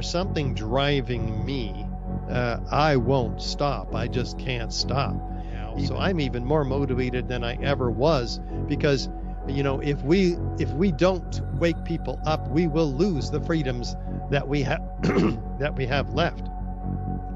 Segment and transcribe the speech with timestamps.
[0.00, 1.86] there's something driving me,
[2.30, 3.94] uh, I won't stop.
[3.94, 5.14] I just can't stop.
[5.86, 9.10] So I'm even more motivated than I ever was because
[9.46, 13.94] you know if we if we don't wake people up we will lose the freedoms
[14.30, 14.80] that we have
[15.58, 16.48] that we have left.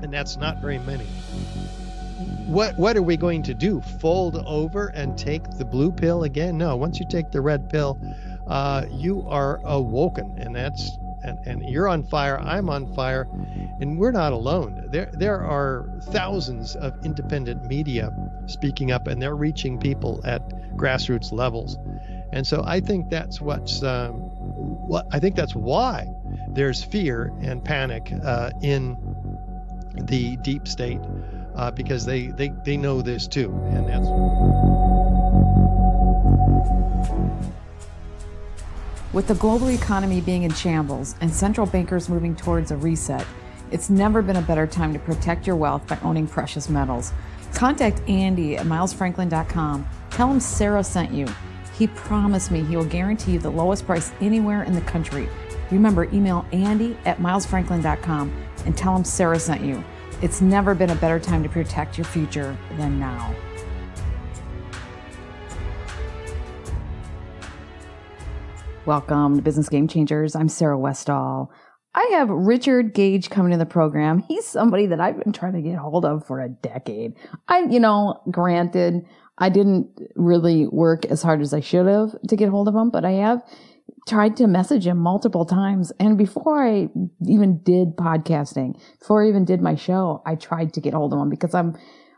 [0.02, 1.04] And that's not very many.
[2.46, 3.82] What what are we going to do?
[4.00, 6.56] Fold over and take the blue pill again?
[6.56, 8.00] No once you take the red pill
[8.46, 13.28] uh, you are awoken and that's and, and you're on fire i'm on fire
[13.80, 18.10] and we're not alone there there are thousands of independent media
[18.46, 21.78] speaking up and they're reaching people at grassroots levels
[22.34, 26.08] and so I think that's what's um, what I think that's why
[26.48, 28.96] there's fear and panic uh, in
[29.94, 31.00] the deep state
[31.54, 34.83] uh, because they, they they know this too, and that's.
[39.14, 43.24] With the global economy being in shambles and central bankers moving towards a reset,
[43.70, 47.12] it's never been a better time to protect your wealth by owning precious metals.
[47.54, 49.86] Contact Andy at milesfranklin.com.
[50.10, 51.28] Tell him Sarah sent you.
[51.78, 55.28] He promised me he will guarantee you the lowest price anywhere in the country.
[55.70, 58.32] Remember, email Andy at milesfranklin.com
[58.66, 59.84] and tell him Sarah sent you.
[60.22, 63.32] It's never been a better time to protect your future than now.
[68.86, 70.36] Welcome to Business Game Changers.
[70.36, 71.48] I'm Sarah Westall.
[71.94, 74.18] I have Richard Gage coming to the program.
[74.18, 77.14] He's somebody that I've been trying to get hold of for a decade.
[77.48, 79.06] I, you know, granted,
[79.38, 82.90] I didn't really work as hard as I should have to get hold of him,
[82.90, 83.40] but I have
[84.06, 85.90] tried to message him multiple times.
[85.98, 86.90] And before I
[87.26, 91.20] even did podcasting, before I even did my show, I tried to get hold of
[91.20, 91.74] him because I'm,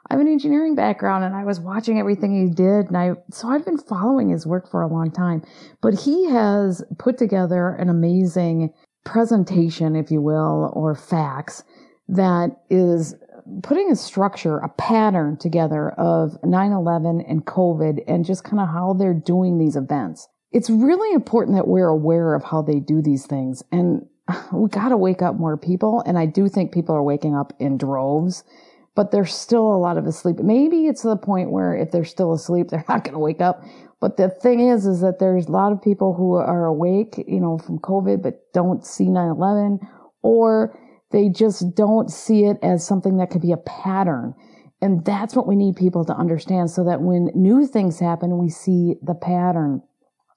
[0.08, 2.86] I have an engineering background and I was watching everything he did.
[2.86, 5.42] And I, so I've been following his work for a long time,
[5.82, 8.72] but he has put together an amazing
[9.04, 11.64] presentation, if you will, or facts
[12.08, 13.14] that is
[13.62, 18.92] putting a structure, a pattern together of 9-11 and COVID and just kind of how
[18.92, 20.28] they're doing these events.
[20.52, 23.62] It's really important that we're aware of how they do these things.
[23.72, 24.06] And
[24.52, 26.02] we got to wake up more people.
[26.06, 28.44] And I do think people are waking up in droves,
[28.96, 30.38] but there's still a lot of asleep.
[30.38, 33.62] Maybe it's the point where if they're still asleep, they're not going to wake up.
[34.00, 37.40] But the thing is, is that there's a lot of people who are awake, you
[37.40, 39.78] know, from COVID, but don't see 9-11
[40.22, 40.76] or
[41.12, 44.34] they just don't see it as something that could be a pattern.
[44.82, 48.50] And that's what we need people to understand so that when new things happen, we
[48.50, 49.82] see the pattern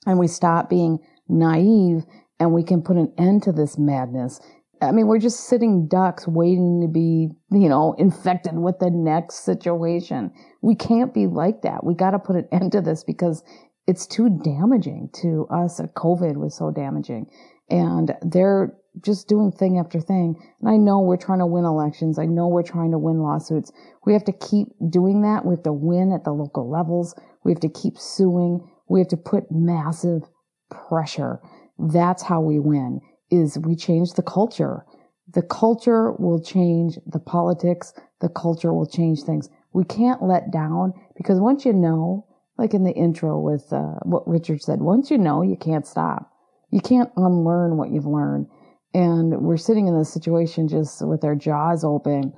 [0.05, 2.03] and we stop being naive
[2.39, 4.39] and we can put an end to this madness.
[4.81, 9.43] I mean, we're just sitting ducks waiting to be, you know, infected with the next
[9.43, 10.31] situation.
[10.61, 11.83] We can't be like that.
[11.83, 13.43] We got to put an end to this because
[13.87, 15.81] it's too damaging to us.
[15.81, 17.29] COVID was so damaging
[17.69, 18.73] and they're
[19.03, 20.35] just doing thing after thing.
[20.61, 22.17] And I know we're trying to win elections.
[22.17, 23.71] I know we're trying to win lawsuits.
[24.05, 25.45] We have to keep doing that.
[25.45, 27.15] We have to win at the local levels.
[27.43, 28.67] We have to keep suing.
[28.87, 30.23] We have to put massive
[30.69, 31.39] pressure.
[31.77, 33.01] That's how we win
[33.31, 34.85] is we change the culture.
[35.33, 37.93] The culture will change the politics.
[38.21, 39.49] The culture will change things.
[39.73, 42.25] We can't let down because once you know,
[42.57, 46.31] like in the intro with uh, what Richard said, once you know, you can't stop.
[46.71, 48.47] You can't unlearn what you've learned.
[48.93, 52.33] And we're sitting in this situation just with our jaws open,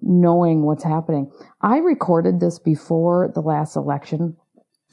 [0.00, 1.30] knowing what's happening.
[1.60, 4.36] I recorded this before the last election.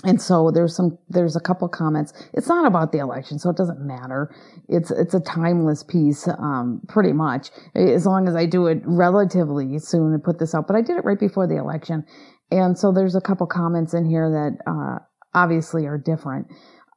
[0.06, 2.14] And so there's some, there's a couple comments.
[2.34, 4.34] It's not about the election, so it doesn't matter.
[4.70, 9.78] It's, it's a timeless piece, um, pretty much, as long as I do it relatively
[9.80, 10.68] soon and put this out.
[10.68, 12.06] But I did it right before the election.
[12.50, 15.04] And so there's a couple comments in here that, uh,
[15.34, 16.48] obviously are different.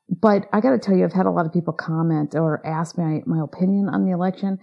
[0.08, 2.98] But I got to tell you, I've had a lot of people comment or ask
[2.98, 4.58] my, my opinion on the election.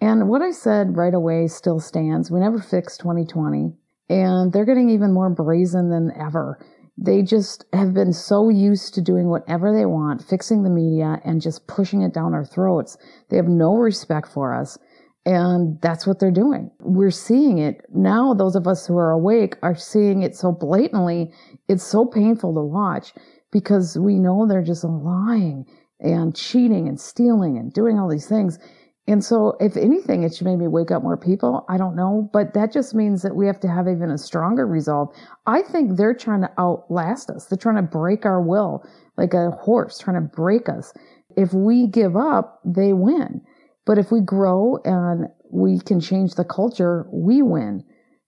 [0.00, 2.30] And what I said right away still stands.
[2.30, 3.72] We never fixed 2020.
[4.08, 6.58] And they're getting even more brazen than ever.
[6.96, 11.40] They just have been so used to doing whatever they want, fixing the media and
[11.40, 12.96] just pushing it down our throats.
[13.30, 14.78] They have no respect for us.
[15.26, 16.70] And that's what they're doing.
[16.80, 18.34] We're seeing it now.
[18.34, 21.32] Those of us who are awake are seeing it so blatantly.
[21.68, 23.14] It's so painful to watch
[23.50, 25.64] because we know they're just lying
[26.00, 28.58] and cheating and stealing and doing all these things.
[29.06, 31.66] And so, if anything, it should maybe wake up more people.
[31.68, 34.66] I don't know, but that just means that we have to have even a stronger
[34.66, 35.14] resolve.
[35.46, 37.44] I think they're trying to outlast us.
[37.44, 38.82] They're trying to break our will
[39.16, 40.92] like a horse trying to break us.
[41.36, 43.42] If we give up, they win.
[43.86, 47.84] But if we grow and we can change the culture, we win.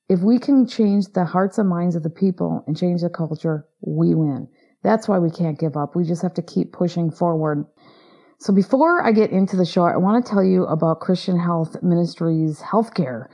[0.09, 3.67] If we can change the hearts and minds of the people and change the culture,
[3.81, 4.49] we win.
[4.83, 5.97] That's why we can't give up.
[5.97, 7.67] We just have to keep pushing forward.
[8.39, 11.83] So before I get into the show, I want to tell you about Christian Health
[11.83, 13.29] Ministries Healthcare.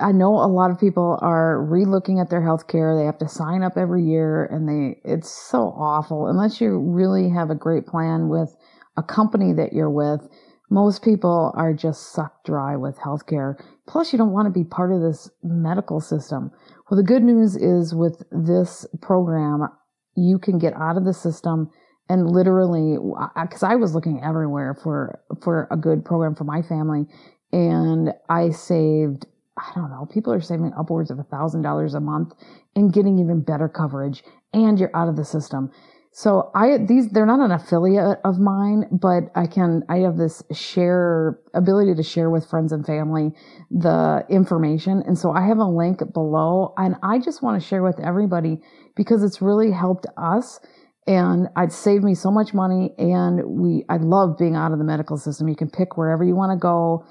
[0.00, 2.98] I know a lot of people are re-looking at their healthcare.
[2.98, 7.28] They have to sign up every year and they it's so awful unless you really
[7.30, 8.54] have a great plan with
[8.96, 10.26] a company that you're with.
[10.70, 13.54] Most people are just sucked dry with healthcare.
[13.86, 16.50] Plus you don't want to be part of this medical system.
[16.90, 19.68] Well, the good news is with this program,
[20.16, 21.70] you can get out of the system
[22.08, 22.98] and literally
[23.42, 27.06] because I was looking everywhere for for a good program for my family
[27.52, 29.26] and I saved
[29.58, 32.34] I don't know, people are saving upwards of a thousand dollars a month
[32.74, 34.22] and getting even better coverage
[34.52, 35.70] and you're out of the system.
[36.12, 40.42] So I, these, they're not an affiliate of mine, but I can, I have this
[40.50, 43.32] share ability to share with friends and family
[43.70, 45.02] the information.
[45.06, 48.62] And so I have a link below and I just want to share with everybody
[48.94, 50.58] because it's really helped us
[51.06, 52.92] and I'd saved me so much money.
[52.98, 55.48] And we, I love being out of the medical system.
[55.48, 57.04] You can pick wherever you want to go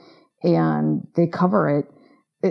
[0.43, 1.85] and they cover it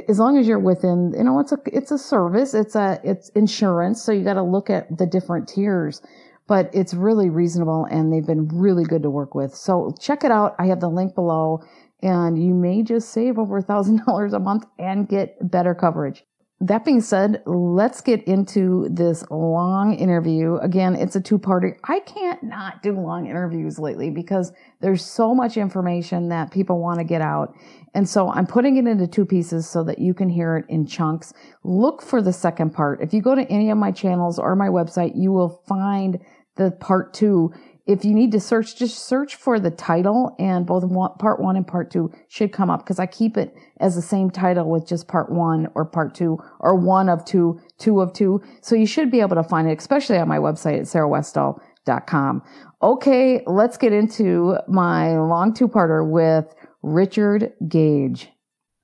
[0.08, 2.54] as long as you're within, you know, it's a, it's a service.
[2.54, 4.02] It's a, it's insurance.
[4.02, 6.02] So you got to look at the different tiers,
[6.48, 9.54] but it's really reasonable and they've been really good to work with.
[9.54, 10.56] So check it out.
[10.58, 11.60] I have the link below
[12.02, 16.24] and you may just save over a thousand dollars a month and get better coverage
[16.60, 20.56] that being said, let's get into this long interview.
[20.56, 21.76] Again, it's a two parter.
[21.84, 26.98] I can't not do long interviews lately because there's so much information that people want
[26.98, 27.54] to get out.
[27.94, 30.86] And so I'm putting it into two pieces so that you can hear it in
[30.86, 31.34] chunks.
[31.64, 33.02] Look for the second part.
[33.02, 36.18] If you go to any of my channels or my website, you will find
[36.56, 37.52] the part two
[37.86, 40.84] if you need to search, just search for the title and both
[41.18, 44.30] part one and part two should come up because I keep it as the same
[44.30, 48.42] title with just part one or part two or one of two, two of two.
[48.62, 52.42] So you should be able to find it, especially on my website at sarahwestall.com.
[52.82, 56.46] Okay, let's get into my long two-parter with
[56.82, 58.30] Richard Gage.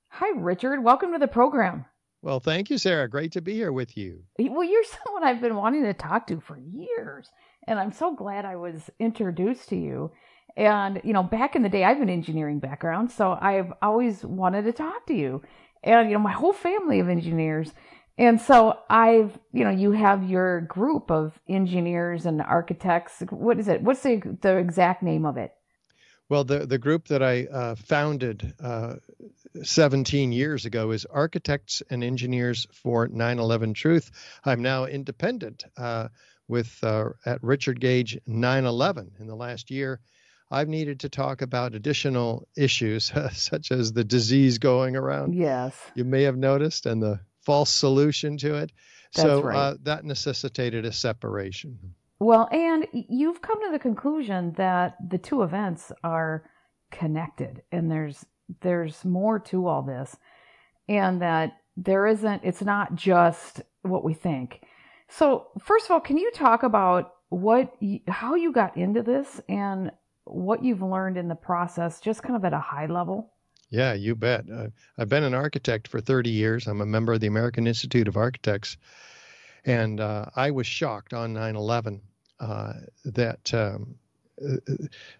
[0.09, 0.83] Hi, Richard.
[0.83, 1.85] Welcome to the program.
[2.23, 3.09] Well, thank you, Sarah.
[3.09, 4.23] Great to be here with you.
[4.37, 7.29] Well, you're someone I've been wanting to talk to for years.
[7.67, 10.11] And I'm so glad I was introduced to you.
[10.57, 14.23] And, you know, back in the day, I have an engineering background, so I've always
[14.25, 15.41] wanted to talk to you.
[15.83, 17.71] And, you know, my whole family of engineers.
[18.17, 23.23] And so I've, you know, you have your group of engineers and architects.
[23.29, 23.81] What is it?
[23.81, 25.53] What's the, the exact name of it?
[26.31, 28.95] Well, the, the group that I uh, founded uh,
[29.61, 34.11] 17 years ago is Architects and Engineers for 9 11 Truth.
[34.45, 35.65] I'm now independent.
[35.75, 36.07] Uh,
[36.47, 39.99] with uh, at Richard Gage 9/11 in the last year.
[40.51, 45.33] I've needed to talk about additional issues such as the disease going around.
[45.33, 45.73] Yes.
[45.95, 48.71] You may have noticed, and the false solution to it.
[49.15, 49.55] That's so right.
[49.55, 51.95] uh, that necessitated a separation.
[52.21, 56.43] Well, and you've come to the conclusion that the two events are
[56.91, 58.23] connected, and there's
[58.61, 60.15] there's more to all this,
[60.87, 62.43] and that there isn't.
[62.43, 64.61] It's not just what we think.
[65.07, 67.75] So, first of all, can you talk about what
[68.07, 69.91] how you got into this and
[70.25, 73.33] what you've learned in the process just kind of at a high level?
[73.71, 74.45] Yeah, you bet.
[74.47, 76.67] Uh, I've been an architect for 30 years.
[76.67, 78.77] I'm a member of the American Institute of Architects.
[79.65, 82.01] And uh, I was shocked on 9 11
[82.41, 82.73] uh,
[83.05, 83.95] that, um,
[84.45, 84.57] uh,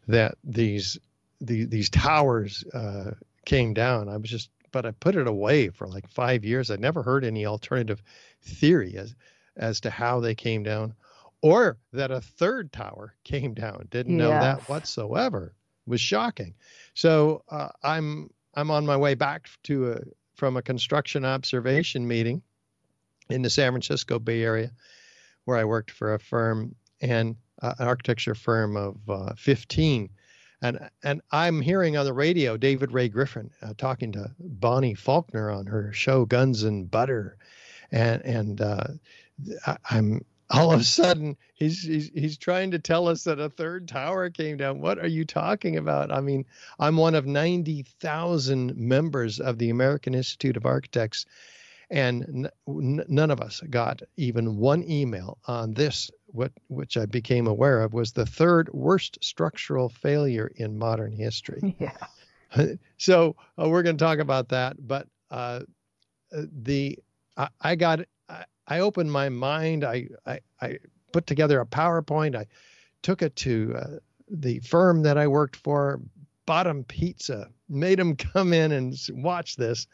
[0.09, 0.97] that these,
[1.39, 3.11] the, these towers uh,
[3.45, 4.09] came down.
[4.09, 6.69] I was just, but I put it away for like five years.
[6.71, 8.03] I never heard any alternative
[8.41, 8.97] theory.
[8.97, 9.15] As,
[9.57, 10.93] as to how they came down
[11.41, 13.87] or that a third tower came down.
[13.89, 14.41] Didn't know Yes.
[14.41, 15.53] that whatsoever.
[15.87, 16.55] It Was shocking.
[16.93, 19.99] So uh, I'm I'm on my way back to a,
[20.35, 22.41] from a construction observation meeting
[23.29, 24.71] in the San Francisco Bay Area,
[25.45, 30.09] where I worked for a firm and uh, an architecture firm of uh, 15.
[30.63, 35.49] And and I'm hearing on the radio David Ray Griffin uh, talking to Bonnie Faulkner
[35.49, 37.37] on her show Guns and Butter,
[37.91, 38.83] and and uh,
[39.65, 43.49] I- I'm all of a sudden he's, he's he's trying to tell us that a
[43.49, 44.81] third tower came down.
[44.81, 46.11] What are you talking about?
[46.11, 46.45] I mean,
[46.79, 51.25] I'm one of 90,000 members of the American Institute of Architects,
[51.89, 56.11] and n- none of us got even one email on this.
[56.33, 61.75] What which I became aware of was the third worst structural failure in modern history
[61.79, 62.65] Yeah.
[62.97, 65.61] so uh, we're going to talk about that but uh,
[66.35, 66.97] uh, the
[67.37, 70.79] I, I got I, I opened my mind I, I I
[71.11, 72.45] put together a PowerPoint I
[73.01, 73.87] took it to uh,
[74.29, 75.99] the firm that I worked for
[76.45, 79.87] Bottom pizza made them come in and watch this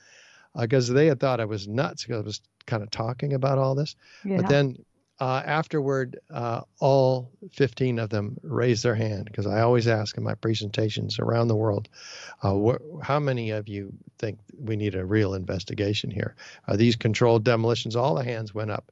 [0.59, 3.75] because they had thought I was nuts because I was kind of talking about all
[3.75, 4.37] this Yeah.
[4.37, 4.77] but then
[5.19, 10.23] uh, afterward, uh, all 15 of them raised their hand because I always ask in
[10.23, 11.89] my presentations around the world,
[12.43, 16.35] uh, wh- how many of you think we need a real investigation here?
[16.67, 17.95] Are these controlled demolitions?
[17.95, 18.91] All the hands went up.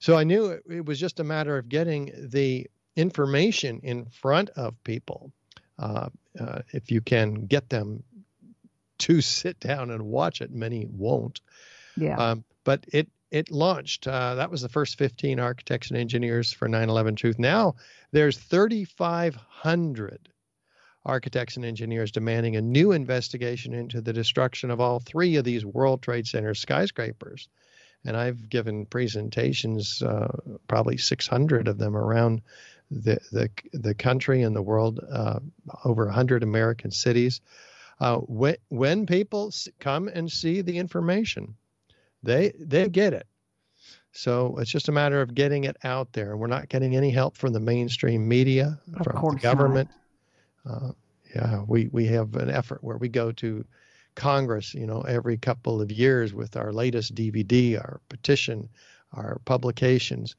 [0.00, 4.50] So I knew it, it was just a matter of getting the information in front
[4.50, 5.32] of people.
[5.78, 8.02] Uh, uh, if you can get them
[8.98, 11.40] to sit down and watch it, many won't.
[11.96, 12.16] Yeah.
[12.16, 14.06] Um, but it it launched.
[14.06, 17.38] Uh, that was the first 15 architects and engineers for 9/11 Truth.
[17.38, 17.76] Now
[18.12, 20.28] there's 3,500
[21.04, 25.64] architects and engineers demanding a new investigation into the destruction of all three of these
[25.64, 27.48] World Trade Center skyscrapers.
[28.04, 30.36] And I've given presentations, uh,
[30.68, 32.42] probably 600 of them around
[32.90, 35.40] the the, the country and the world, uh,
[35.86, 37.40] over 100 American cities.
[37.98, 41.56] Uh, when when people come and see the information,
[42.22, 43.26] they they get it.
[44.12, 46.32] So it's just a matter of getting it out there.
[46.32, 49.88] And we're not getting any help from the mainstream media, of from the government.
[50.68, 50.92] Uh,
[51.34, 53.64] yeah, we we have an effort where we go to
[54.14, 58.68] Congress, you know, every couple of years with our latest DVD, our petition,
[59.14, 60.36] our publications,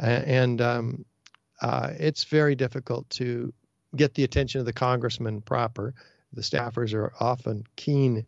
[0.00, 1.04] and um,
[1.60, 3.52] uh, it's very difficult to
[3.96, 5.94] get the attention of the congressman proper.
[6.32, 8.26] The staffers are often keen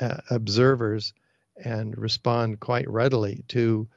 [0.00, 1.12] uh, observers
[1.56, 3.88] and respond quite readily to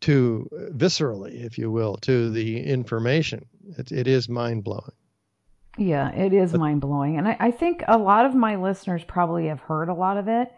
[0.00, 3.46] to uh, viscerally, if you will, to the information.
[3.78, 4.92] It, it is mind blowing.
[5.78, 9.46] Yeah, it is mind blowing, and I, I think a lot of my listeners probably
[9.46, 10.52] have heard a lot of it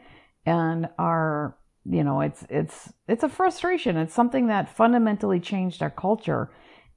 [0.46, 3.96] and are you know it's it's it's a frustration.
[3.96, 6.50] It's something that fundamentally changed our culture.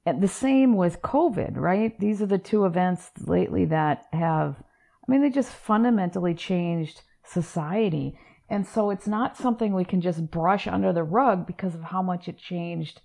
[0.06, 1.98] And the same with COVID, right?
[2.00, 8.18] These are the two events lately that have, I mean, they just fundamentally changed society.
[8.50, 12.02] And so it's not something we can just brush under the rug because of how
[12.02, 13.00] much it changed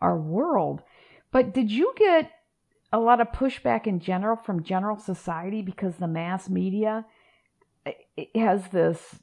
[0.00, 0.82] our world.
[1.32, 2.30] But did you get
[2.92, 7.04] a lot of pushback in general from general society because the mass media
[8.34, 9.18] has this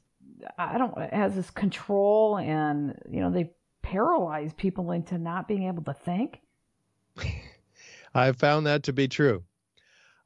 [0.58, 3.50] I don't has this control and you know they
[3.82, 6.40] paralyze people into not being able to think?
[8.14, 9.42] I've found that to be true.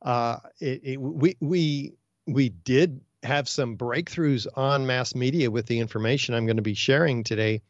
[0.02, 1.95] Uh, it, it, we we
[2.26, 6.75] we did have some breakthroughs on mass media with the information I'm going to be
[6.75, 7.62] sharing today.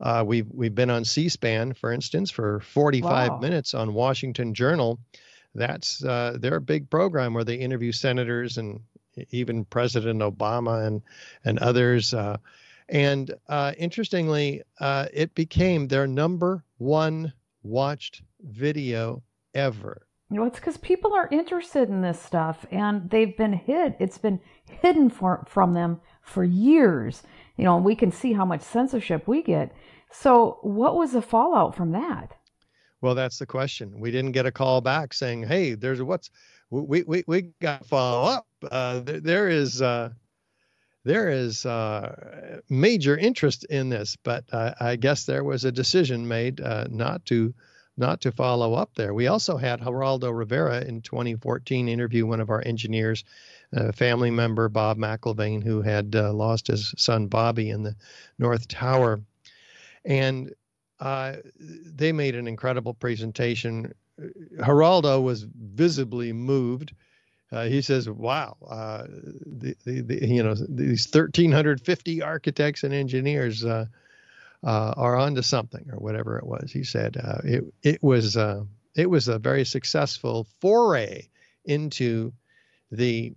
[0.00, 3.38] Uh, we've we've been on C-SPAN, for instance, for 45 wow.
[3.38, 4.98] minutes on Washington Journal.
[5.54, 8.80] That's uh, their big program where they interview senators and
[9.30, 11.02] even President Obama and
[11.44, 12.14] and others.
[12.14, 12.38] Uh,
[12.88, 17.32] and uh, interestingly, uh, it became their number one
[17.62, 19.22] watched video
[19.54, 20.06] ever.
[20.32, 23.94] Well, it's because people are interested in this stuff and they've been hid.
[23.98, 24.40] It's been
[24.80, 27.22] hidden for, from them for years.
[27.56, 29.74] You know, we can see how much censorship we get.
[30.10, 32.34] So, what was the fallout from that?
[33.00, 33.98] Well, that's the question.
[33.98, 36.30] We didn't get a call back saying, "Hey, there's what's
[36.70, 40.10] we we we got follow up." Uh, there, there is uh,
[41.04, 46.28] there is uh, major interest in this, but uh, I guess there was a decision
[46.28, 47.52] made uh, not to
[47.96, 49.12] not to follow up there.
[49.12, 53.24] We also had Geraldo Rivera in 2014 interview one of our engineers,
[53.72, 57.94] a family member, Bob McIlvaine, who had uh, lost his son Bobby in the
[58.38, 59.20] North Tower.
[60.04, 60.54] And
[61.00, 63.92] uh, they made an incredible presentation.
[64.56, 66.94] Geraldo was visibly moved.
[67.50, 69.04] Uh, he says, "Wow, uh,
[69.44, 73.62] the, the, the, you know these 1,350 architects and engineers
[74.64, 76.70] uh, are onto something or whatever it was.
[76.72, 78.64] He said uh, it it was uh,
[78.94, 81.28] it was a very successful foray
[81.64, 82.32] into
[82.90, 83.32] the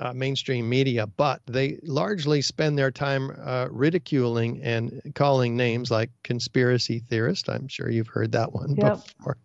[0.00, 6.10] uh, mainstream media, but they largely spend their time uh, ridiculing and calling names like
[6.24, 7.48] conspiracy theorist.
[7.48, 9.04] I'm sure you've heard that one yep.
[9.18, 9.36] before.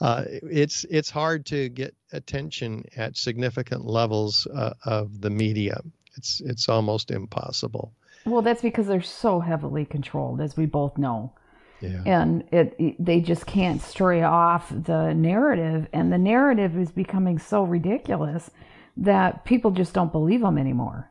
[0.00, 4.46] Uh, it's it's hard to get attention at significant levels
[4.84, 5.80] of the media.
[6.16, 7.92] It's it's almost impossible.
[8.26, 11.32] Well, that's because they're so heavily controlled, as we both know.
[11.80, 12.02] Yeah.
[12.04, 17.38] And it, it, they just can't stray off the narrative, and the narrative is becoming
[17.38, 18.50] so ridiculous
[18.98, 21.10] that people just don't believe them anymore.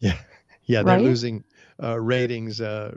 [0.00, 0.16] Yeah,
[0.64, 1.04] yeah, they're right?
[1.04, 1.42] losing
[1.82, 2.96] uh, ratings uh,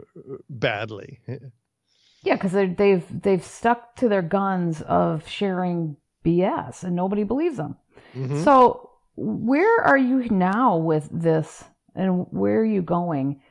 [0.50, 1.20] badly.
[2.24, 7.78] yeah, because they've they've stuck to their guns of sharing BS, and nobody believes them.
[8.16, 8.44] Mm-hmm.
[8.44, 11.64] So, where are you now with this
[11.96, 13.42] and where are you going?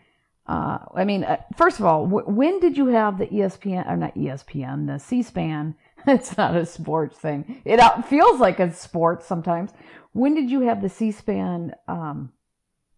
[0.47, 4.15] Uh, I mean, uh, first of all, when did you have the ESPN or not
[4.15, 5.75] ESPN, the C-SPAN?
[6.07, 7.63] It's not a sports thing.
[7.65, 9.71] It feels like a sport sometimes.
[10.13, 11.73] When did you have the C-SPAN?
[11.89, 12.31] Um,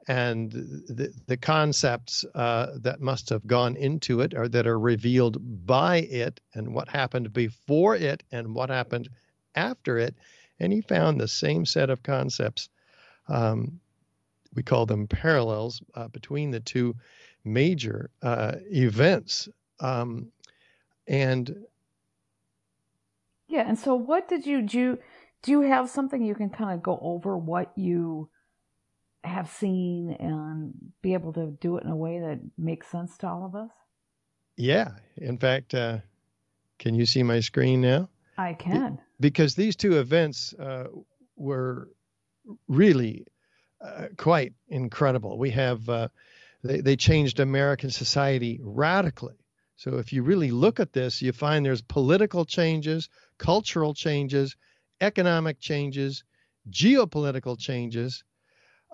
[0.07, 5.39] and the, the concepts uh, that must have gone into it or that are revealed
[5.67, 9.09] by it and what happened before it and what happened
[9.55, 10.15] after it.
[10.61, 12.69] And he found the same set of concepts.
[13.29, 13.81] Um,
[14.55, 16.97] we call them parallels uh, between the two
[17.45, 19.49] major uh, events.
[19.81, 20.31] Um,
[21.07, 21.65] and
[23.49, 24.99] yeah, and so what did you do?
[25.43, 28.29] Do you have something you can kind of go over what you
[29.25, 33.29] have seen and be able to do it in a way that makes sense to
[33.29, 33.71] all of us?
[34.57, 34.93] Yeah.
[35.17, 35.99] In fact, uh,
[36.79, 38.09] can you see my screen now?
[38.37, 38.99] I can.
[39.21, 40.89] Because these two events uh,
[41.37, 41.89] were
[42.69, 43.27] really
[43.81, 45.39] uh, quite incredible.
[45.39, 46.09] We have, uh,
[46.63, 49.37] they, they changed American society radically.
[49.77, 53.09] So if you really look at this, you find there's political changes,
[53.39, 54.57] cultural changes,
[55.01, 56.25] economic changes,
[56.71, 58.25] geopolitical changes,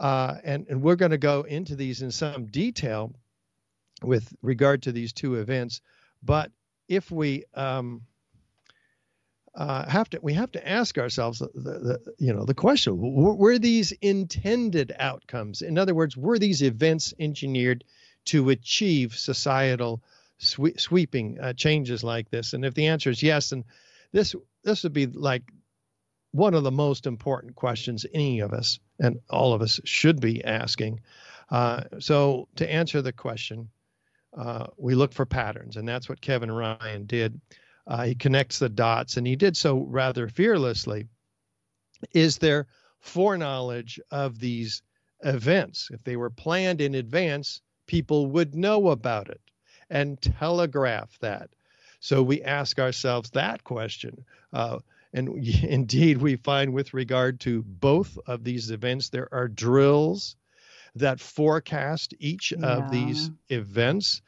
[0.01, 3.13] uh, and, and we're going to go into these in some detail
[4.03, 5.83] with regard to these two events.
[6.23, 6.51] But
[6.89, 8.01] if we um,
[9.55, 13.59] uh, have to, we have to ask ourselves the, the, you know the question: Were
[13.59, 15.61] these intended outcomes?
[15.61, 17.85] In other words, were these events engineered
[18.27, 20.03] to achieve societal
[20.39, 22.55] swe- sweeping uh, changes like this?
[22.55, 23.65] And if the answer is yes, then
[24.13, 24.35] this
[24.65, 25.43] this would be like
[26.33, 30.45] one of the most important questions any of us and all of us should be
[30.45, 31.01] asking.
[31.51, 33.69] Uh, so, to answer the question,
[34.37, 37.41] uh, we look for patterns, and that's what Kevin Ryan did.
[37.87, 41.09] Uh, he connects the dots, and he did so rather fearlessly.
[42.13, 42.69] Is there
[43.01, 44.83] foreknowledge of these
[45.25, 45.91] events?
[45.93, 49.41] If they were planned in advance, people would know about it
[49.91, 51.51] and telegraph that.
[51.99, 54.25] So we ask ourselves that question.
[55.13, 55.29] And
[55.65, 60.37] indeed, we find with regard to both of these events, there are drills
[60.97, 62.67] that forecast each yeah.
[62.67, 64.23] of these events.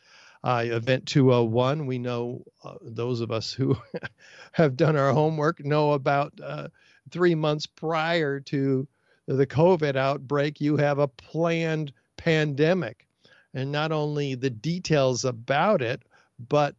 [0.44, 3.76] Uh, event 201, we know uh, those of us who
[4.52, 6.66] have done our homework know about uh,
[7.10, 8.86] three months prior to
[9.26, 13.06] the COVID outbreak, you have a planned pandemic.
[13.54, 16.02] And not only the details about it,
[16.48, 16.74] but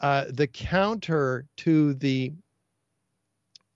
[0.00, 2.32] uh, the counter to the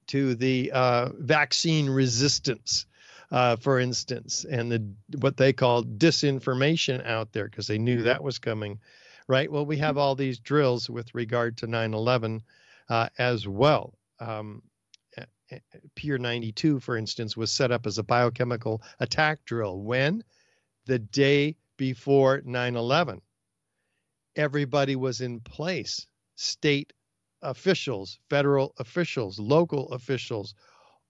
[0.08, 2.86] to the uh, vaccine resistance,
[3.30, 8.22] uh, for instance, and the what they call disinformation out there because they knew that
[8.22, 8.80] was coming,
[9.26, 9.50] right?
[9.50, 12.42] Well, we have all these drills with regard to 9/11
[12.88, 13.94] uh, as well.
[14.20, 14.62] Um,
[15.94, 19.80] Pier 92, for instance, was set up as a biochemical attack drill.
[19.80, 20.22] When?
[20.86, 23.22] The day before 9 11.
[24.36, 26.92] Everybody was in place, state
[27.42, 30.54] officials, federal officials, local officials,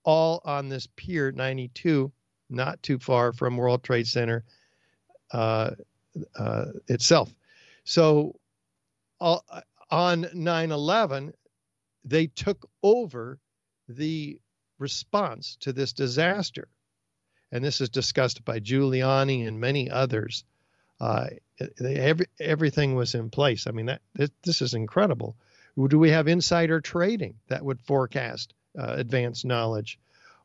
[0.04, 2.12] all on this Pier 92,
[2.50, 4.44] not too far from World Trade Center
[5.32, 5.70] uh,
[6.36, 7.34] uh, itself.
[7.84, 8.38] So
[9.20, 9.38] uh,
[9.90, 11.32] on 9 11,
[12.04, 13.38] they took over
[13.88, 14.40] the
[14.78, 16.68] response to this disaster.
[17.50, 20.44] And this is discussed by Giuliani and many others.
[21.00, 21.28] Uh,
[21.80, 23.66] every, everything was in place.
[23.66, 25.36] I mean, that this, this is incredible.
[25.86, 29.98] Do we have insider trading that would forecast uh, advanced knowledge?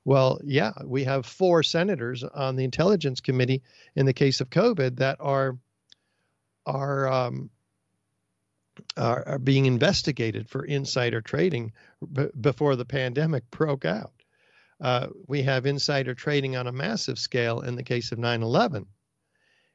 [0.05, 3.63] Well, yeah, we have four senators on the Intelligence Committee
[3.95, 5.57] in the case of COVID that are
[6.65, 7.49] are um,
[8.97, 11.73] are, are, being investigated for insider trading
[12.11, 14.13] b- before the pandemic broke out.
[14.81, 18.85] Uh, we have insider trading on a massive scale in the case of 9/11,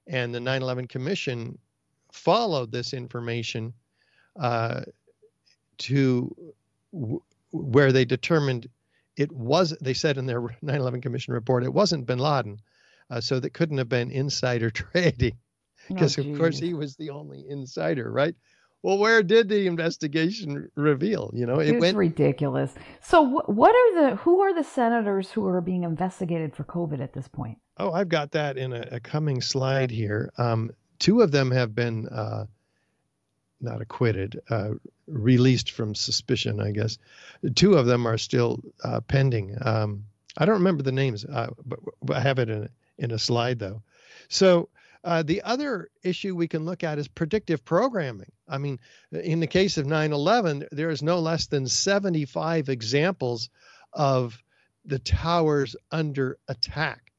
[0.06, 1.58] and the 9/11 Commission
[2.12, 3.72] followed this information
[4.38, 4.82] uh,
[5.78, 6.34] to
[6.92, 8.68] w- where they determined
[9.16, 9.76] it was.
[9.80, 12.60] They said in their 9/11 Commission report it wasn't Bin Laden,
[13.10, 15.38] uh, so that couldn't have been insider trading
[15.88, 18.34] because oh, of course he was the only insider, right?
[18.82, 21.32] Well, where did the investigation reveal?
[21.34, 22.74] You know, it it's went ridiculous.
[23.00, 27.12] So, what are the who are the senators who are being investigated for COVID at
[27.12, 27.58] this point?
[27.78, 30.30] Oh, I've got that in a, a coming slide here.
[30.38, 32.44] Um, two of them have been uh,
[33.60, 34.70] not acquitted, uh,
[35.06, 36.98] released from suspicion, I guess.
[37.54, 39.56] Two of them are still uh, pending.
[39.60, 40.04] Um,
[40.36, 42.68] I don't remember the names, uh, but, but, I have it in
[42.98, 43.82] in a slide though.
[44.28, 44.68] So
[45.04, 48.30] uh, the other issue we can look at is predictive programming.
[48.48, 48.80] I mean,
[49.12, 53.48] in the case of 9 11, there is no less than 75 examples
[53.92, 54.42] of
[54.84, 57.12] the towers under attack,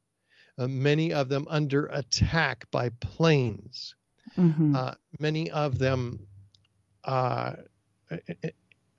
[0.58, 3.96] uh, many of them under attack by planes.
[4.38, 4.76] Mm-hmm.
[4.76, 6.28] Uh, many of them
[7.04, 7.54] uh,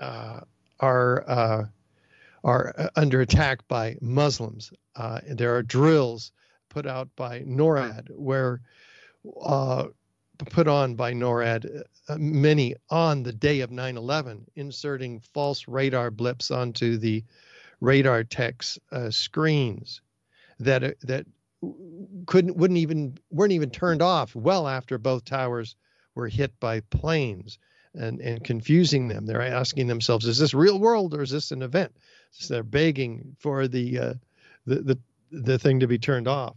[0.01, 0.41] uh,
[0.81, 1.71] are
[2.43, 4.73] are under attack by Muslims.
[5.29, 6.33] there are drills
[6.71, 8.63] put out by NORAD, where
[9.43, 9.87] uh,
[10.39, 16.51] put on by NORAD, uh, many on the day of 9/11, inserting false radar blips
[16.51, 17.23] onto the
[17.81, 20.01] radar techs uh, screens
[20.59, 21.27] that uh, that
[22.27, 25.77] couldn't wouldn't even weren't even turned off well after both towers
[26.15, 27.59] were hit by planes
[27.95, 29.27] and and confusing them.
[29.27, 31.97] They're asking themselves, is this real world or is this an event?
[32.31, 34.15] So they're begging for the uh,
[34.67, 34.99] the the
[35.31, 36.57] the thing to be turned off.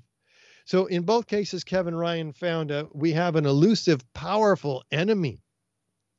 [0.65, 5.41] So in both cases, Kevin Ryan found uh, we have an elusive, powerful enemy.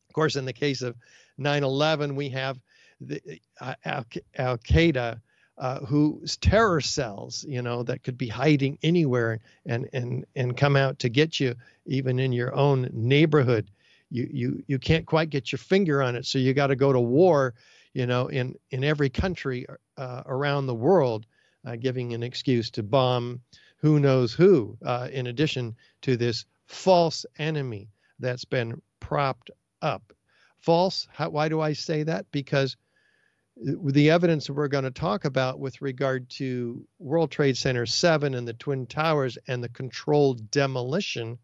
[0.08, 0.96] Of course, in the case of
[1.40, 2.60] 9/11, we have
[3.00, 3.20] the
[3.60, 5.20] uh, Al Qaeda,
[5.58, 10.76] uh, whose terror cells, you know, that could be hiding anywhere and and and come
[10.76, 11.54] out to get you,
[11.86, 13.70] even in your own neighborhood.
[14.10, 16.92] You you you can't quite get your finger on it, so you got to go
[16.92, 17.54] to war,
[17.92, 21.26] you know, in in every country uh, around the world,
[21.64, 23.40] uh, giving an excuse to bomb
[23.76, 29.50] who knows who, uh, in addition to this false enemy that's been propped
[29.82, 30.14] up.
[30.58, 32.24] False, how, why do I say that?
[32.32, 32.76] Because
[33.56, 38.46] the evidence we're going to talk about with regard to World Trade Center 7 and
[38.46, 41.38] the Twin Towers and the controlled demolition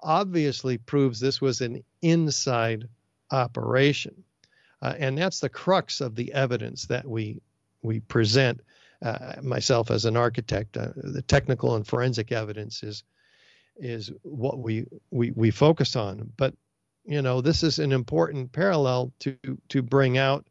[0.00, 2.88] obviously proves this was an inside
[3.30, 4.24] operation.
[4.80, 7.40] Uh, and that's the crux of the evidence that we
[7.82, 8.60] we present
[9.02, 13.02] uh, myself as an architect, uh, the technical and forensic evidence is
[13.76, 16.32] is what we we we focus on.
[16.36, 16.54] But
[17.04, 19.36] you know, this is an important parallel to
[19.68, 20.46] to bring out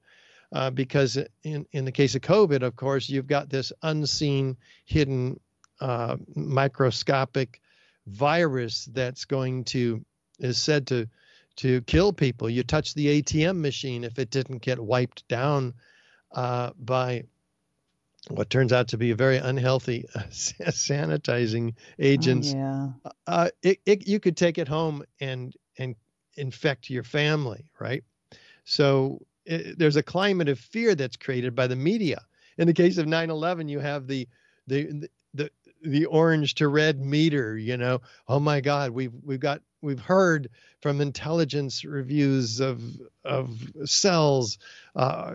[0.54, 5.40] uh, because in in the case of COVID, of course, you've got this unseen, hidden,
[5.82, 7.60] uh, microscopic
[8.08, 10.06] virus that's going to
[10.40, 11.08] is said to
[11.58, 12.50] to kill people.
[12.50, 15.74] You touch the ATM machine if it didn't get wiped down
[16.32, 17.24] uh, by
[18.30, 22.54] what turns out to be a very unhealthy uh, sanitizing agents.
[22.54, 23.12] Oh, yeah.
[23.28, 25.96] Uh, it, it, you could take it home and and
[26.36, 28.04] infect your family, right?
[28.66, 32.22] So it, there's a climate of fear that's created by the media.
[32.58, 34.28] In the case of 9/11, you have the
[34.68, 35.50] the the
[35.82, 37.58] the orange to red meter.
[37.58, 40.50] You know, oh my God, we've we've got we've heard
[40.82, 42.82] from intelligence reviews of
[43.26, 44.58] of cells.
[44.96, 45.34] Uh,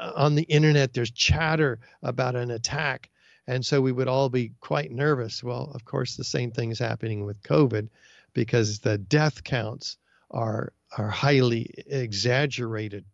[0.00, 3.10] on the internet there's chatter about an attack
[3.46, 6.78] and so we would all be quite nervous well of course the same thing is
[6.78, 7.88] happening with covid
[8.32, 9.98] because the death counts
[10.30, 13.04] are are highly exaggerated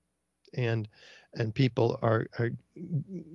[0.57, 0.89] and
[1.35, 2.51] and people are, are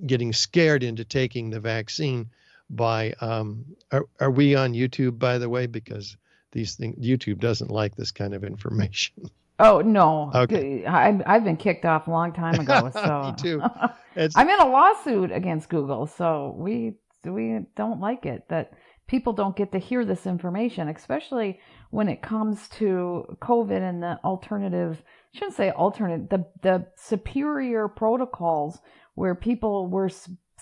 [0.06, 2.28] getting scared into taking the vaccine
[2.68, 6.16] by um, are, are we on youtube by the way because
[6.52, 9.30] these things youtube doesn't like this kind of information
[9.62, 10.32] Oh no!
[10.34, 10.84] Okay.
[10.84, 12.90] I, I've been kicked off a long time ago.
[12.92, 13.62] So Me too.
[14.34, 18.72] I'm in a lawsuit against Google, so we we don't like it that
[19.06, 24.18] people don't get to hear this information, especially when it comes to COVID and the
[24.24, 25.00] alternative.
[25.34, 26.30] I shouldn't say alternate.
[26.30, 28.80] The the superior protocols
[29.14, 30.10] where people were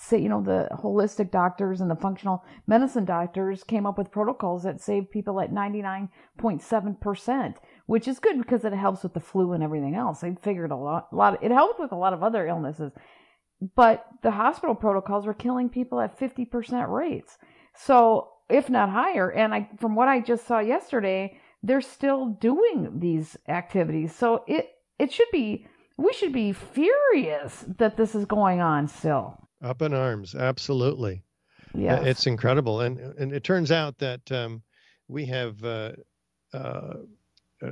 [0.01, 4.63] say, you know, the holistic doctors and the functional medicine doctors came up with protocols
[4.63, 7.55] that saved people at 99.7%,
[7.85, 10.21] which is good because it helps with the flu and everything else.
[10.21, 12.91] They figured a lot, a lot, it helped with a lot of other illnesses.
[13.75, 17.37] but the hospital protocols were killing people at 50% rates.
[17.75, 22.99] So, if not higher, and I from what I just saw yesterday, they're still doing
[22.99, 24.15] these activities.
[24.15, 24.69] So it
[24.99, 29.37] it should be we should be furious that this is going on still.
[29.61, 31.23] Up in arms, absolutely.
[31.73, 34.61] Yeah, it's incredible, and and it turns out that um,
[35.07, 35.91] we have uh,
[36.53, 36.93] uh,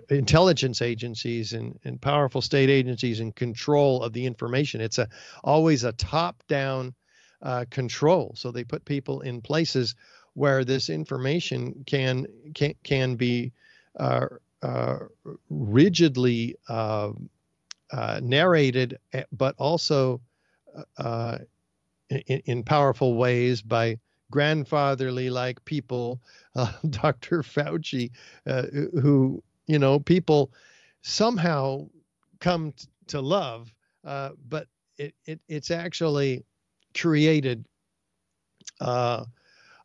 [0.10, 4.82] intelligence agencies and, and powerful state agencies in control of the information.
[4.82, 5.10] It's a
[5.44, 6.94] always a top down
[7.42, 8.34] uh, control.
[8.36, 9.96] So they put people in places
[10.34, 13.54] where this information can can can be uh, uh,
[15.50, 17.12] rigidly uh,
[17.92, 20.22] uh, narrated, eh, but also
[20.98, 21.38] uh,
[22.10, 23.98] in, in, powerful ways by
[24.32, 26.22] grandfatherly like people,
[26.90, 27.42] Dr.
[27.42, 28.12] Fauci,
[28.46, 30.52] who you know people
[31.02, 31.88] somehow
[32.40, 36.46] come t- to love, but it, it it's actually
[36.94, 37.66] created
[38.82, 39.26] uh,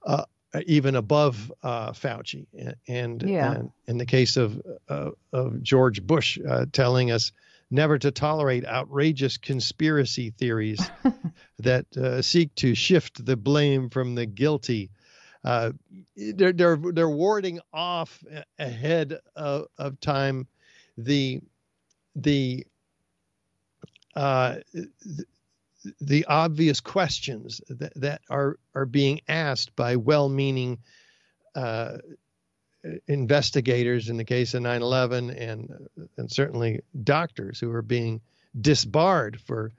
[0.07, 0.25] uh,
[0.67, 2.47] even above uh, Fauci.
[2.87, 3.53] And, yeah.
[3.53, 7.33] and, in the case of uh, of George Bush uh, telling us
[7.71, 10.81] never to tolerate outrageous conspiracy theories
[11.59, 14.91] that uh, seek to shift the blame from the guilty.
[15.43, 18.23] they're, they're they're warding off
[18.59, 20.47] ahead of, of time
[20.97, 21.41] the
[22.17, 22.67] the
[24.15, 24.57] uh,
[26.01, 30.79] the obvious questions that, that are are being asked by well-meaning
[31.55, 31.99] uh,
[33.07, 35.71] investigators in the case of 9/11 and
[36.17, 38.21] and certainly doctors who are being
[38.61, 39.73] disbarred for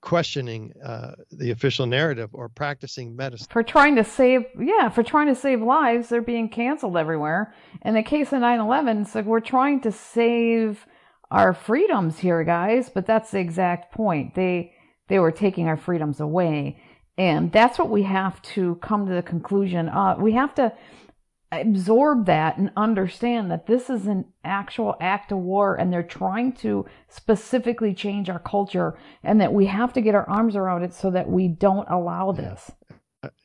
[0.00, 3.46] questioning uh, the official narrative or practicing medicine.
[3.50, 7.54] For trying to save yeah for trying to save lives they're being canceled everywhere.
[7.84, 10.86] In the case of 9-11 it's like we're trying to save
[11.30, 14.34] our freedoms here guys but that's the exact point.
[14.34, 14.71] They
[15.08, 16.80] they were taking our freedoms away.
[17.18, 20.20] And that's what we have to come to the conclusion of.
[20.20, 20.72] We have to
[21.52, 26.52] absorb that and understand that this is an actual act of war and they're trying
[26.54, 30.94] to specifically change our culture and that we have to get our arms around it
[30.94, 32.70] so that we don't allow this.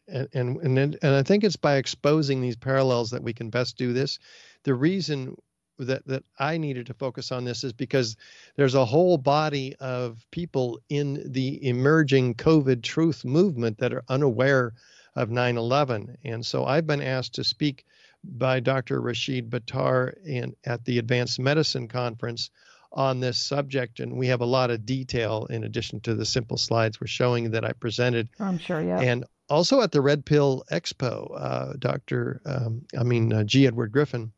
[0.07, 3.77] And and and, and I think it's by exposing these parallels that we can best
[3.77, 4.17] do this.
[4.63, 5.35] The reason
[5.79, 8.15] that that I needed to focus on this is because
[8.55, 14.73] there's a whole body of people in the emerging COVID truth movement that are unaware
[15.15, 17.85] of 9/11, and so I've been asked to speak
[18.23, 19.01] by Dr.
[19.01, 22.49] Rashid Buttar in, at the Advanced Medicine Conference
[22.91, 26.57] on this subject, and we have a lot of detail in addition to the simple
[26.57, 28.29] slides we're showing that I presented.
[28.39, 28.99] I'm sure, yeah.
[28.99, 32.41] And also at the Red Pill Expo, uh, Dr.
[32.45, 33.67] Um, I mean uh, G.
[33.67, 34.31] Edward Griffin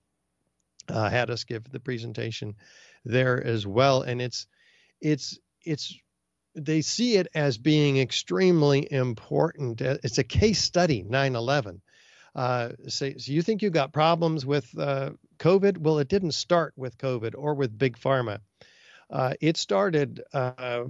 [0.89, 2.55] uh, had us give the presentation
[3.05, 4.47] there as well, and it's
[5.01, 5.97] it's it's
[6.55, 9.81] they see it as being extremely important.
[9.81, 11.81] Uh, it's a case study, 9/11.
[12.35, 15.77] Uh, so, so you think you got problems with uh, COVID?
[15.79, 18.39] Well, it didn't start with COVID or with big pharma.
[19.09, 20.83] Uh, it started uh,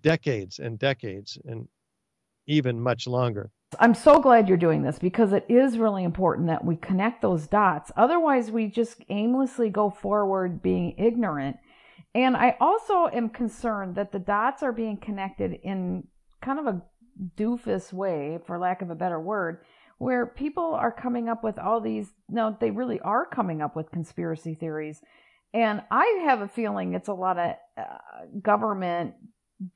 [0.00, 1.68] decades and decades, and
[2.46, 6.64] even much longer I'm so glad you're doing this because it is really important that
[6.64, 7.92] we connect those dots.
[7.96, 11.58] Otherwise, we just aimlessly go forward being ignorant.
[12.14, 16.04] And I also am concerned that the dots are being connected in
[16.40, 16.82] kind of a
[17.36, 19.58] doofus way, for lack of a better word,
[19.98, 23.90] where people are coming up with all these, no, they really are coming up with
[23.90, 25.02] conspiracy theories.
[25.52, 27.84] And I have a feeling it's a lot of uh,
[28.40, 29.14] government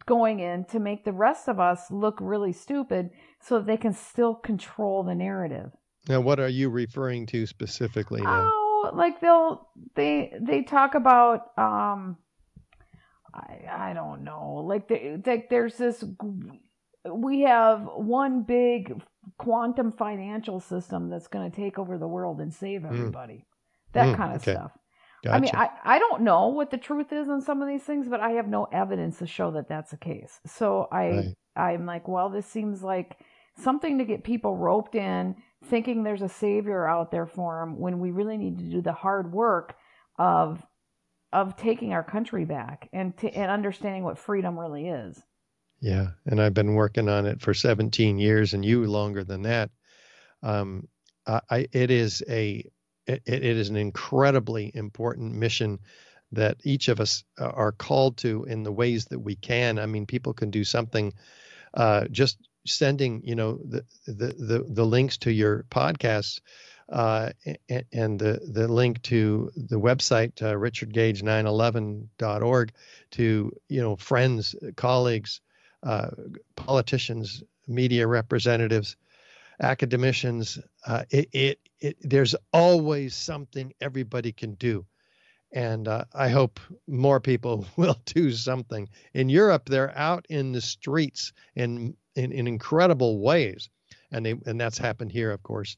[0.06, 3.92] going in to make the rest of us look really stupid so that they can
[3.92, 5.72] still control the narrative.
[6.08, 8.50] Now, what are you referring to specifically now?
[8.52, 12.16] Oh, like they'll they they talk about um
[13.32, 14.62] I I don't know.
[14.64, 16.04] Like they, like there's this
[17.08, 19.00] we have one big
[19.38, 22.88] quantum financial system that's going to take over the world and save hmm.
[22.88, 23.34] everybody.
[23.34, 23.44] Mm.
[23.92, 24.52] That mm, kind of okay.
[24.52, 24.72] stuff.
[25.22, 25.36] Gotcha.
[25.36, 28.08] I mean, I, I don't know what the truth is on some of these things,
[28.08, 30.40] but I have no evidence to show that that's the case.
[30.46, 31.36] So I right.
[31.54, 33.18] I'm like, well, this seems like
[33.56, 38.00] something to get people roped in, thinking there's a savior out there for them when
[38.00, 39.76] we really need to do the hard work
[40.18, 40.60] of
[41.32, 45.22] of taking our country back and to, and understanding what freedom really is.
[45.80, 49.70] Yeah, and I've been working on it for 17 years, and you longer than that.
[50.42, 50.88] Um,
[51.26, 52.64] I, it is a
[53.06, 55.78] it, it is an incredibly important mission
[56.32, 59.78] that each of us uh, are called to in the ways that we can.
[59.78, 61.12] I mean, people can do something
[61.74, 66.40] uh, just sending, you know, the, the, the, the links to your podcasts
[66.88, 67.30] uh,
[67.92, 72.72] and, the, the link to the website, uh, richardgage911.org
[73.12, 75.40] to, you know, friends, colleagues,
[75.82, 76.10] uh,
[76.56, 78.96] politicians, media representatives,
[79.62, 80.58] academicians.
[80.86, 84.84] Uh, it, it, it, there's always something everybody can do.
[85.54, 88.88] And uh, I hope more people will do something.
[89.14, 93.68] In Europe, they're out in the streets in, in, in incredible ways.
[94.10, 95.76] And, they, and that's happened here, of course,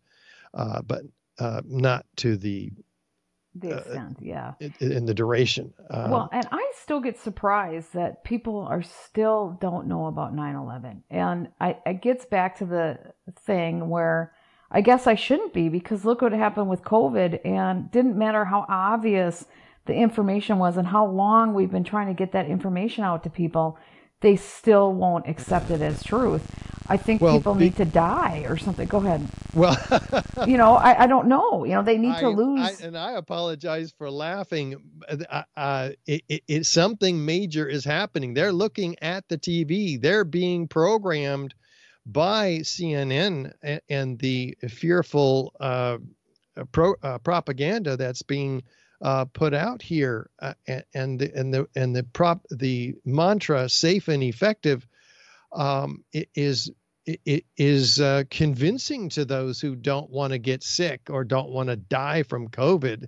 [0.55, 1.03] uh, but
[1.38, 2.73] uh, not to the
[3.54, 4.54] the uh, extent, yeah.
[4.60, 5.72] In, in, the duration.
[5.90, 11.02] Uh, well, and I still get surprised that people are still don't know about 9/11,
[11.10, 12.98] and I it gets back to the
[13.46, 14.32] thing where
[14.70, 18.66] I guess I shouldn't be because look what happened with COVID, and didn't matter how
[18.68, 19.46] obvious
[19.86, 23.30] the information was and how long we've been trying to get that information out to
[23.30, 23.78] people,
[24.20, 26.73] they still won't accept it as truth.
[26.88, 28.87] I think well, people need to die or something.
[28.87, 29.27] Go ahead.
[29.55, 29.77] Well,
[30.47, 31.64] you know, I, I don't know.
[31.64, 32.61] You know, they need I, to lose.
[32.61, 34.77] I, and I apologize for laughing.
[35.09, 38.35] Uh, uh, it, it, it, something major is happening.
[38.35, 40.01] They're looking at the TV.
[40.01, 41.55] They're being programmed
[42.07, 45.99] by CNN and, and the fearful uh,
[46.73, 48.62] pro, uh, propaganda that's being
[49.01, 53.68] uh, put out here, uh, and, and the and the and the prop the mantra
[53.68, 54.87] "safe and effective."
[55.54, 56.70] Um, is
[57.06, 61.68] it is uh, convincing to those who don't want to get sick or don't want
[61.68, 63.06] to die from COVID.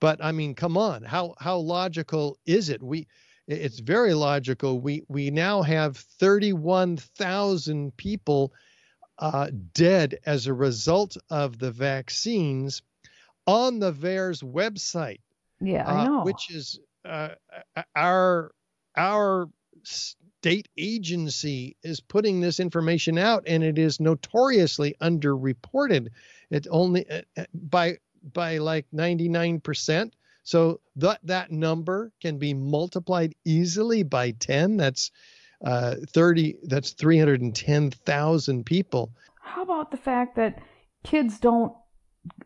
[0.00, 2.82] But I mean, come on, how how logical is it?
[2.82, 3.06] We
[3.46, 4.80] it's very logical.
[4.80, 8.52] We we now have 31,000 people
[9.18, 12.82] uh, dead as a result of the vaccines
[13.46, 15.20] on the VAERS website.
[15.60, 16.22] Yeah, I uh, know.
[16.22, 17.30] which is uh,
[17.94, 18.52] our
[18.96, 19.48] our
[20.40, 26.08] state agency is putting this information out and it is notoriously underreported.
[26.48, 27.98] It only uh, uh by
[28.32, 35.10] by like 99% so that that number can be multiplied easily by 10 that's
[35.62, 39.10] uh, 30 that's 310,000 people.
[39.42, 40.62] How about the fact that
[41.04, 41.74] kids don't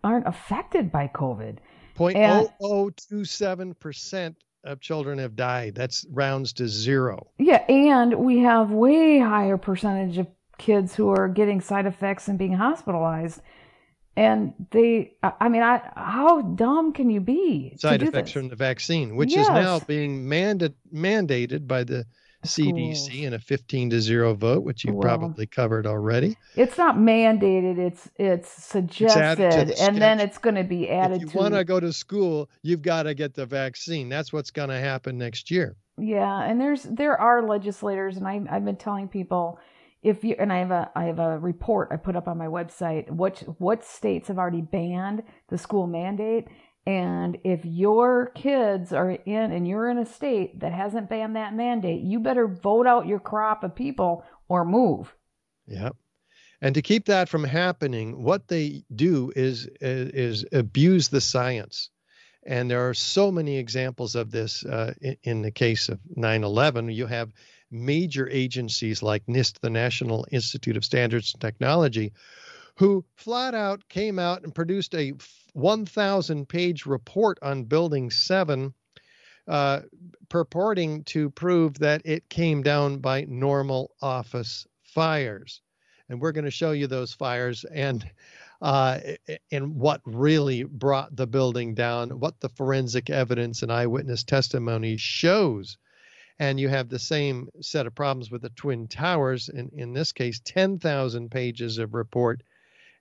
[0.03, 1.59] aren't affected by covid?
[1.97, 5.75] 0.0027% of children have died.
[5.75, 7.29] That's rounds to zero.
[7.39, 10.27] Yeah, and we have way higher percentage of
[10.59, 13.41] kids who are getting side effects and being hospitalized.
[14.17, 17.75] And they, I mean, I, how dumb can you be?
[17.79, 19.47] Side effects from the vaccine, which yes.
[19.47, 22.07] is now being mandated mandated by the
[22.45, 26.37] CDC in a 15 to 0 vote, which you've well, probably covered already.
[26.57, 31.23] It's not mandated, it's it's suggested it's and then it's going to be added if
[31.23, 34.09] you to want to go to school, you've got to get the vaccine.
[34.09, 35.77] That's what's going to happen next year.
[35.99, 39.59] Yeah, and there's there are legislators and I I've been telling people
[40.03, 42.47] if you and I have a I have a report I put up on my
[42.47, 46.47] website what what states have already banned the school mandate
[46.87, 51.55] and if your kids are in and you're in a state that hasn't banned that
[51.55, 55.15] mandate, you better vote out your crop of people or move.
[55.67, 55.91] Yeah.
[56.61, 61.91] And to keep that from happening, what they do is is, abuse the science.
[62.47, 66.45] And there are so many examples of this uh, in, in, the case of 9
[66.45, 66.91] 11.
[66.91, 67.33] You have
[67.71, 72.13] major agencies like NIST, the National Institute of Standards and Technology,
[72.77, 75.13] who flat out came out and produced a
[75.53, 78.75] 1,000 page report on Building 7,
[79.47, 79.81] uh,
[80.29, 85.61] purporting to prove that it came down by normal office fires.
[86.09, 88.05] And we're going to show you those fires and
[88.63, 88.99] uh,
[89.53, 95.77] and what really brought the building down, what the forensic evidence and eyewitness testimony shows.
[96.39, 99.51] And you have the same set of problems with the Twin Towers.
[99.51, 102.43] In, in this case, 10,000 pages of report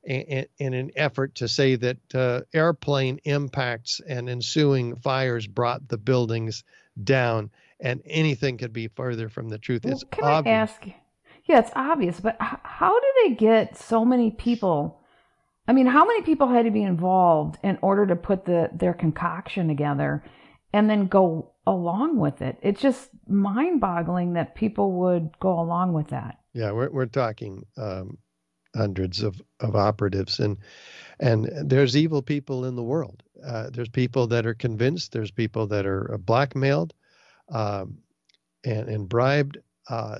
[0.03, 5.97] in, in an effort to say that uh, airplane impacts and ensuing fires brought the
[5.97, 6.63] buildings
[7.03, 7.49] down,
[7.79, 9.83] and anything could be further from the truth.
[9.83, 10.53] Well, it's can obvious.
[10.53, 10.87] I ask?
[11.45, 15.01] Yeah, it's obvious, but how do they get so many people?
[15.67, 18.93] I mean, how many people had to be involved in order to put the their
[18.93, 20.23] concoction together
[20.71, 22.57] and then go along with it?
[22.61, 26.39] It's just mind-boggling that people would go along with that.
[26.53, 28.17] Yeah, we're we're talking um,
[28.75, 30.57] hundreds of, of operatives and
[31.19, 33.21] and there's evil people in the world.
[33.45, 36.93] Uh, there's people that are convinced there's people that are uh, blackmailed
[37.49, 37.97] um,
[38.65, 39.57] and, and bribed.
[39.89, 40.17] Uh,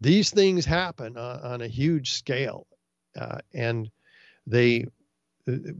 [0.00, 2.66] these things happen on, on a huge scale
[3.18, 3.90] uh, and
[4.46, 4.86] they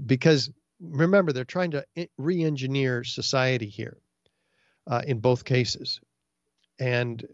[0.07, 0.51] because
[0.81, 1.85] remember they're trying to
[2.19, 3.99] re-engineer society here
[4.87, 6.01] uh, in both cases.
[6.79, 7.27] And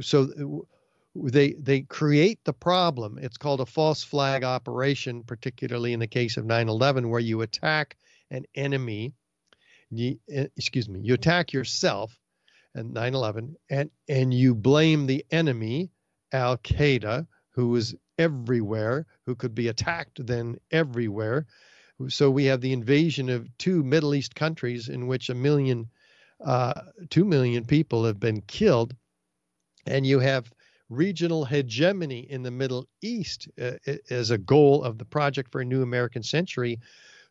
[0.00, 0.66] so
[1.14, 3.18] they they create the problem.
[3.20, 7.96] It's called a false flag operation particularly in the case of 9/11 where you attack
[8.30, 9.12] an enemy.
[9.90, 12.18] You, eh, excuse me you attack yourself
[12.74, 15.90] and 9/11, and and you blame the enemy,
[16.32, 21.46] Al Qaeda, who was everywhere, who could be attacked then everywhere.
[22.08, 25.90] So we have the invasion of two Middle East countries in which a million,
[26.44, 28.96] uh, two million people have been killed,
[29.86, 30.50] and you have
[30.92, 33.72] regional hegemony in the Middle East uh,
[34.10, 36.78] as a goal of the Project for a New American Century,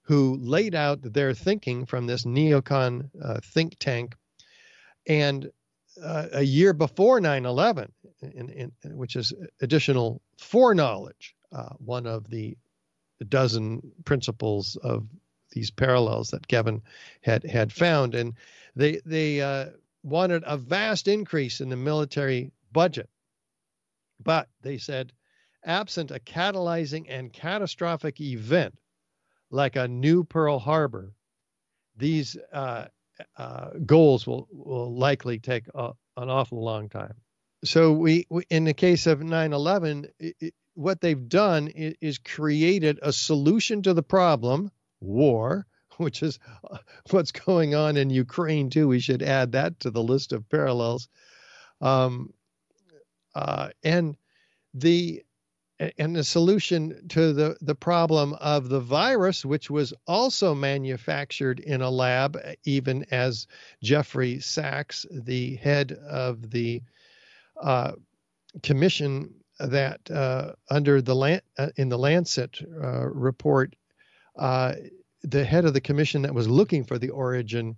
[0.04, 4.16] who laid out their thinking from this neocon uh, think tank.
[5.08, 5.52] And
[6.04, 7.92] uh, a year before 9 11,
[8.86, 12.58] which is additional foreknowledge, uh, one of the
[13.30, 15.06] dozen principles of
[15.52, 16.82] these parallels that Kevin
[17.22, 18.16] had, had found.
[18.16, 18.34] And
[18.76, 19.68] they, they uh,
[20.02, 23.10] wanted a vast increase in the military budget
[24.24, 25.12] but they said,
[25.64, 28.76] absent a catalyzing and catastrophic event
[29.52, 31.14] like a new Pearl Harbor,
[31.98, 32.86] these uh,
[33.38, 37.16] uh, goals will, will likely take a, an awful long time.
[37.64, 40.10] So we, we in the case of 9/11,
[40.74, 45.68] what they've done is, is, created a solution to the problem, war,
[45.98, 46.78] which is uh,
[47.12, 48.88] what's going on in Ukraine too.
[48.88, 51.08] We should add that to the list of parallels.
[51.82, 52.34] Um,
[53.36, 54.18] uh, and
[54.74, 55.24] the
[55.98, 61.82] and the solution to the, the problem of the virus, which was also manufactured in
[61.82, 63.48] a lab, even as
[63.82, 66.84] Jeffrey Sachs, the head of the
[67.60, 67.94] uh,
[68.62, 73.76] commission that uh, under the uh, in the Lancet uh, report,
[74.38, 74.74] uh,
[75.24, 77.76] the head of the commission that was looking for the origin,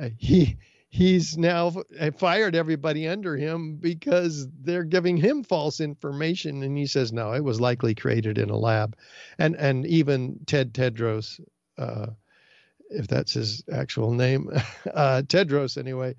[0.00, 0.56] uh, he
[0.94, 1.72] he's now
[2.16, 6.62] fired everybody under him because they're giving him false information.
[6.62, 8.96] And he says no it was likely created in a lab.
[9.36, 11.40] And and even ted tedros
[11.78, 12.06] uh,
[12.90, 14.48] if that's his actual name
[14.94, 16.14] uh, tedros anyway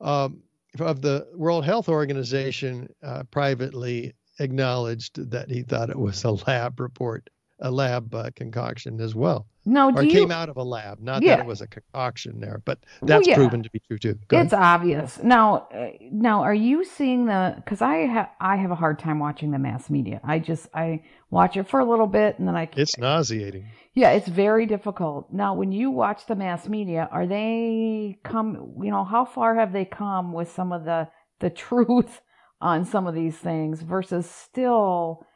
[0.00, 0.44] um,
[0.78, 6.78] of the world health organization uh, privately acknowledged that he thought it was a lab
[6.78, 7.30] report
[7.60, 9.46] a lab uh, concoction as well.
[9.66, 11.00] No, or it came out of a lab.
[11.00, 11.36] Not yeah.
[11.36, 13.34] that it was a concoction there, but that's well, yeah.
[13.36, 14.18] proven to be true too.
[14.28, 14.64] Go it's ahead.
[14.64, 15.18] obvious.
[15.22, 17.54] Now, uh, now, are you seeing the?
[17.56, 20.20] Because I have I have a hard time watching the mass media.
[20.22, 22.68] I just I watch it for a little bit and then I.
[22.76, 23.66] It's nauseating.
[23.94, 25.32] Yeah, it's very difficult.
[25.32, 28.74] Now, when you watch the mass media, are they come?
[28.82, 31.08] You know, how far have they come with some of the
[31.40, 32.20] the truth
[32.60, 35.26] on some of these things versus still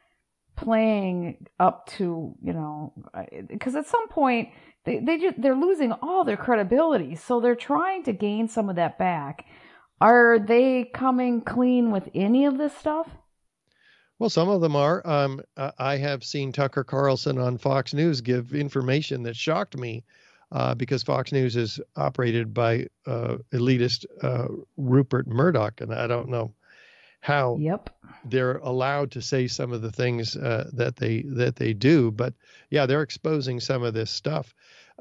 [0.59, 2.91] playing up to you know
[3.47, 4.49] because at some point
[4.83, 8.75] they, they just they're losing all their credibility so they're trying to gain some of
[8.75, 9.45] that back.
[10.01, 13.07] Are they coming clean with any of this stuff?
[14.17, 15.05] Well some of them are.
[15.07, 15.41] Um,
[15.77, 20.03] i have seen tucker carlson on fox news give information that shocked me
[20.51, 24.47] uh, because Fox News is operated by uh, elitist uh,
[24.77, 26.55] Rupert Murdoch, and I don't know
[27.21, 27.89] how yep.
[28.25, 32.11] they're allowed to say some of the things uh, that they that they do.
[32.11, 32.33] But
[32.69, 34.53] yeah, they're exposing some of this stuff,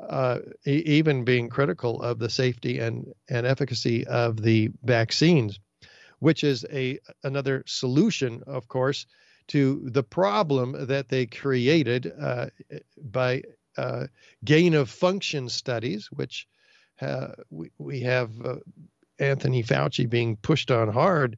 [0.09, 5.59] uh, e- even being critical of the safety and and efficacy of the vaccines,
[6.19, 9.07] which is a another solution, of course,
[9.49, 12.47] to the problem that they created uh,
[13.11, 13.43] by
[13.77, 14.07] uh,
[14.45, 16.49] gain of function studies, which
[17.01, 18.31] uh, we we have.
[18.45, 18.57] Uh,
[19.21, 21.37] Anthony Fauci being pushed on hard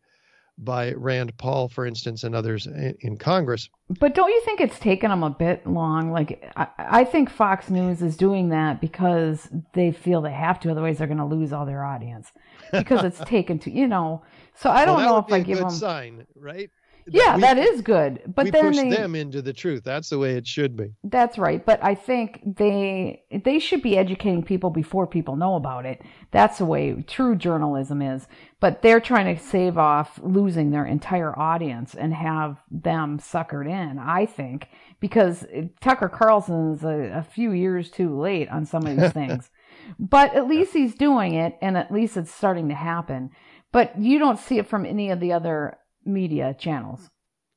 [0.62, 3.68] by Rand Paul, for instance, and others in, Congress.
[3.98, 6.12] But don't you think it's taken them a bit long?
[6.12, 10.70] Like, I, I, think Fox News is doing that because they feel they have to,
[10.70, 12.30] otherwise they're going to lose all their audience.
[12.72, 14.22] Because it's taken to, you know.
[14.54, 15.70] So I don't well, know if I give them.
[15.70, 16.70] sign, right?
[17.06, 18.22] Yeah, we, that is good.
[18.26, 19.82] But we then push they, them into the truth.
[19.84, 20.92] That's the way it should be.
[21.04, 21.64] That's right.
[21.64, 26.02] But I think they they should be educating people before people know about it.
[26.30, 28.26] That's the way true journalism is.
[28.60, 33.98] But they're trying to save off losing their entire audience and have them suckered in.
[33.98, 34.68] I think
[35.00, 35.46] because
[35.80, 39.50] Tucker Carlson's a, a few years too late on some of these things.
[39.98, 43.30] but at least he's doing it, and at least it's starting to happen.
[43.72, 47.08] But you don't see it from any of the other media channels.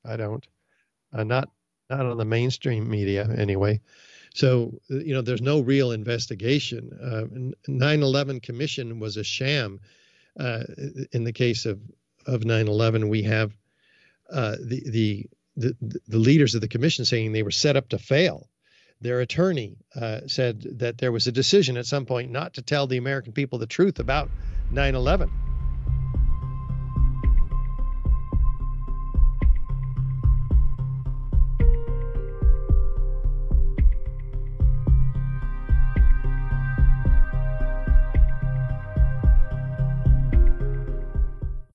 [0.05, 0.45] I don't.
[1.13, 1.49] Uh, not
[1.89, 3.81] not on the mainstream media anyway.
[4.33, 6.91] So you know, there's no real investigation.
[7.01, 9.79] Uh, 9/11 Commission was a sham.
[10.39, 10.63] Uh,
[11.11, 11.79] in the case of
[12.25, 13.55] of 9/11, we have
[14.31, 15.25] uh, the, the
[15.55, 18.49] the the leaders of the commission saying they were set up to fail.
[19.01, 22.87] Their attorney uh, said that there was a decision at some point not to tell
[22.87, 24.29] the American people the truth about
[24.71, 25.42] 9/11